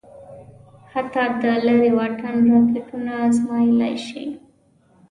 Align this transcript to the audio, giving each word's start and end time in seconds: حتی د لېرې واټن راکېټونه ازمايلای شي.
حتی 0.91 1.23
د 1.41 1.43
لېرې 1.65 1.91
واټن 1.97 2.35
راکېټونه 2.49 3.11
ازمايلای 3.27 3.95
شي. 4.07 4.23